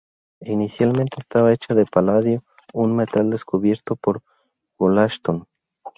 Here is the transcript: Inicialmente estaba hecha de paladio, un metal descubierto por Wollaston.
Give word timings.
Inicialmente 0.45 1.17
estaba 1.19 1.53
hecha 1.53 1.75
de 1.75 1.85
paladio, 1.85 2.43
un 2.73 2.95
metal 2.95 3.29
descubierto 3.29 3.95
por 3.95 4.23
Wollaston. 4.79 5.45